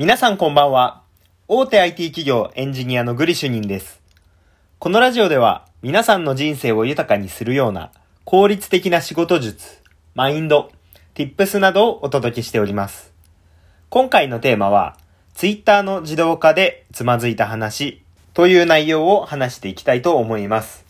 [0.00, 1.02] 皆さんこんばんは。
[1.46, 4.00] 大手 IT 企業エンジニアのグリシュニンです。
[4.78, 7.92] このラジオでは皆さんの人生を豊かにするような
[8.24, 9.82] 効率的な仕事術、
[10.14, 10.72] マインド、
[11.14, 13.12] tips などをお届けしております。
[13.90, 14.96] 今回のテーマは
[15.34, 20.86] Twitter の自動化でつまずいた話という内容を話していきたいと思います。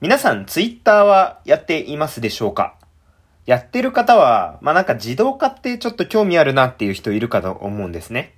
[0.00, 2.76] 皆さん Twitter はやっていますでしょうか？
[3.48, 8.34] やってる方は、まあなんか自動化ってちょっと興味あるなっていう人いるかと思うんですね。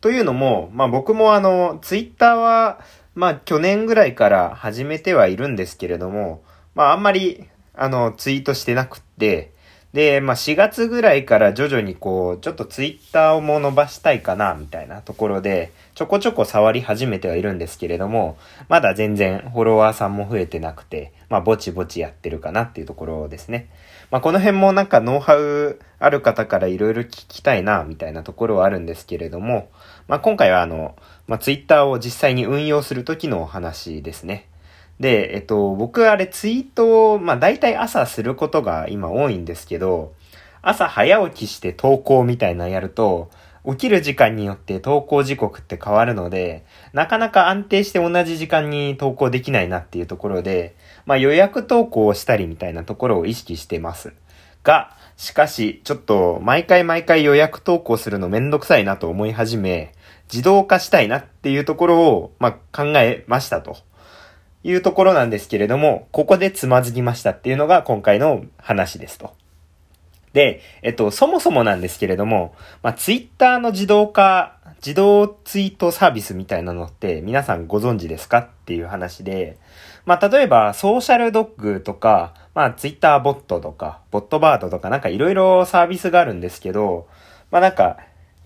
[0.00, 2.80] というのも、まあ僕もあの、ツイッターは、
[3.14, 6.42] まあ去年ぐらいから始めてはいるんですけれども、
[6.74, 9.52] まああんまり、あの、ツイートしてなくって、
[9.92, 18.38] で、まあ4月ぐらいから徐々にこう、ちょっとツイッターをも伸ばしたいかな、みたいなところで、ちょこちょこ触り始めてはいるんですけれども、
[18.70, 23.68] まだ全然フォロワーさんも増えてなくて、まあぼちぼちやってるかなっていうところですね。
[24.12, 29.68] まあ、この辺もなんかノウハウある方からいろいろ聞きたいな、みたいなところはあるんですけれども、
[30.06, 30.94] まあ、今回はあの、
[31.26, 34.46] まあ、ツイッターを実際に運用するときのお話ですね。
[35.00, 40.12] で、えっと、僕あれツイートを、まあ、大体朝することが今多いんですけど、
[40.62, 43.28] 朝早起きして投稿みたいなやると、
[43.66, 50.76] 起きる時間によって投稿時刻って変わるので、なかなか安定して同じ時間に投稿できないなっていうところで、
[51.06, 54.12] まあ予約投稿をしたりみたいなところを意識してます。
[54.62, 59.94] が、しかし、ちょっと毎回毎回予約投稿するのめんどくさいなと思い始め、
[60.30, 63.76] 自動化したいなっていうところを、まあ、考えましたと。
[64.66, 69.34] いうところなんですけれども、ここでつまずきましたっていうのが今回の話ですと。
[70.34, 79.56] で、えっと、そもそもなんですけれども、まあ、ツイッターの自動化、自動ツイートサービスみたいなのって皆さんご存知ですかっていう話で、
[80.04, 87.06] まあ、例えばソーシャルドッグとか、まあ、ツイッターボットとか、ボットバードとかなんかいろいろサービスがあるんですけど、
[87.52, 87.98] まあ、なんか、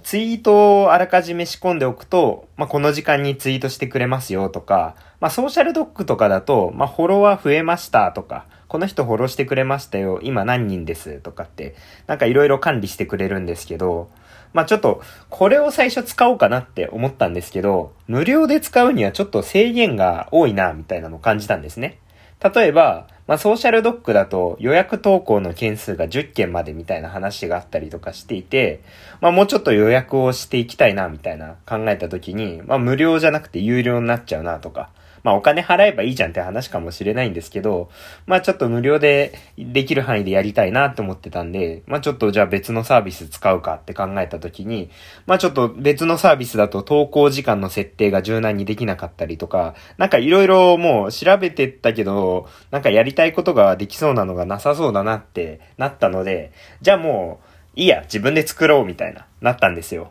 [0.08, 11.74] ツイートをあらかじめ仕込んでおくと、まあ、この時間にツイートしてくれますよとか、まあ、ソーシャルドッグとかだと、まあ、フォロワー増えましたとか、この人フォローしてくれましたよ、今何人ですとかって、
[12.06, 14.08] なんかいろいろ管理してくれるんですけど、
[14.54, 21.98] まあちょっと、これを最初使おうかなって思ったんですけど、無料で使うにはちょっと制限が多いな、みたいなのを感じたんですね。
[22.42, 28.80] 例えば、まあソーシャルドックだと予約投稿の件数が10件までみたいな話があったりとかしていて、
[29.20, 34.90] まあもうちょっと予約をしていきたいな、みたいな考えた時に、まあ無料じゃなくて有料になっちゃうなとか、
[35.22, 37.90] まあお金払えばいいじゃんって話かもしれないんですけど、
[38.26, 44.90] まあちょっと無料でできる範囲でやりたいなって思ってたんで、まあちょっとじゃあ別のサービス使うかって考えた時に、
[45.26, 57.40] まあちょっと別のサービスだと投稿時間の設定が柔軟にできなかったりとか、なんかいろいろもう調べてったけど、なんかやりたいことができそうなのがなさそうだなってなったので、じゃあも
[57.76, 60.10] ういいや、自分で作ろうみたいな、なったんですよ。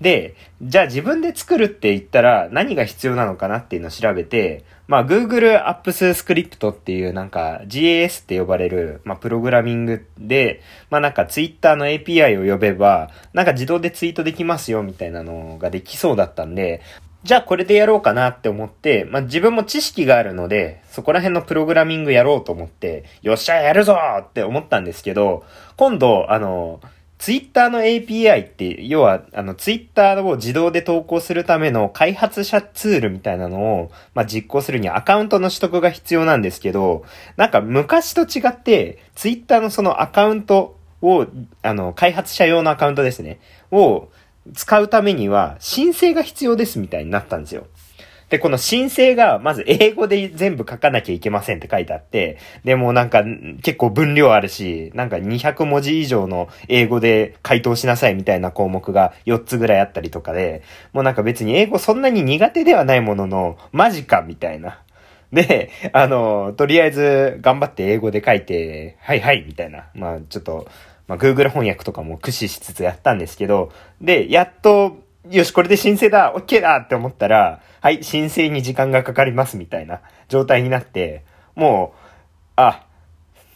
[0.00, 16.82] で、じゃあ自分で作るって言ったら何が必要なのかなっていうのを調べて、まあ Google Apps Script っていうなんか GAS って呼ばれる、まあプログラミングで、まあなんか Twitter の API を呼べば、なんか自動でツイートできますよみたいなのができそうだったんで、
[17.24, 25.44] じゃあこれでやろうかなって思って、まあ自分も知識があるので、そこら辺のプログラミングやろうと思って、よっしゃやるぞって思ったんですけど、
[25.76, 26.80] 今度、あの、
[27.26, 37.04] ツイッターの API って、要は、あの、ツイッターを自動で投稿するための開発者ツールみたいなのを、まあ、実行するにはアカウントの取得が必要なんですけど、
[37.36, 41.26] なんか昔と違って、ツイッターのそのアカウントを、
[41.62, 43.40] あの、開発者用のアカウントですね、
[43.72, 44.06] を
[44.54, 47.66] 使うためには申請が必要ですみたいになったんですよ。
[48.28, 53.22] で、この申請が、まず英語で全部書かなきゃいけませんって書いてあって、でもなんか
[53.62, 64.80] 結構分量あるし、なんか200文字以上の英語で回答しなさいみたいな項目が4つぐらいあったりとかで、もうなんか別に英語そんなに苦手ではないものの、マジかみたいな。
[65.32, 69.86] で、あの、とりあえず頑張って英語で書いて、はいはいみたいな。
[69.94, 70.66] まあちょっと、
[71.06, 81.24] まあ Google 翻訳とかも駆使しつつやったんですけど、で、やっとよし、これで申請だ !OK だって思ったら、はい、申請に時間がかかりますみたいな状態になって、
[81.54, 81.98] もう、
[82.56, 82.86] あ、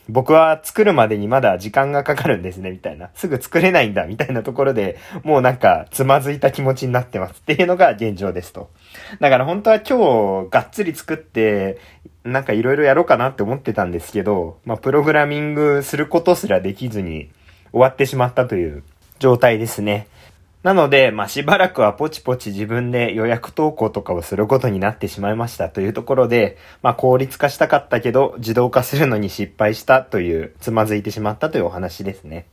[0.08, 3.10] 僕は作るまでにまだ時間がかかるんですね、みたいな。
[3.14, 8.70] すぐ作れないんだ、みたいなところで、もうなんか、つまずいた気持ちになってますっていうのが現状ですと。
[9.20, 11.78] だから本当は今日、がっつり作って、
[12.24, 17.30] なんかいろいろやろうかなって思ってたんですけど、まあ、プログラミングすることすらできずに
[17.70, 18.82] 終わってしまったという
[19.20, 20.08] 状態ですね。
[20.62, 32.46] なので、まあ、しばらくはポチポチ自分で予約投稿とかをすることになってしまいましたというところで、まあ、効率化したかったけど、自動化するのに失敗したという、つまずいてしまったというお話ですね。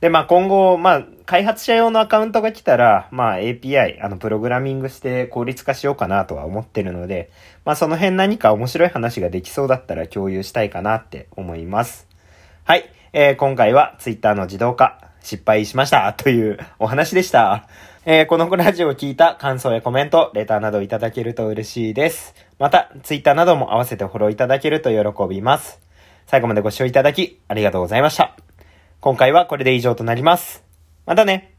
[0.00, 7.30] で、まあ今後、まあ開発者用のアカウントが来たら、まあ API、あのプログラミングして効率化しようかなとは思ってるので、
[7.64, 12.06] まあその辺何か面白い話ができそうだったら共有したいかなって思います。
[12.64, 12.88] はい。
[13.12, 17.66] えー、今回は Twitter の自動化、失敗しましたというお話でした。
[18.04, 22.34] えー、このラジオを聞いた感想やコメント、レターなどいただけると嬉しいです。
[22.58, 25.80] また、ツイッターなども合わせてフォローいただけると喜びます。
[26.26, 28.34] 最後までご視聴いただき、ありがとうございました。
[29.00, 30.64] 今回はこれで以上となります。
[31.04, 31.57] またね